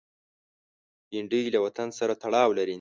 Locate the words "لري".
2.57-2.69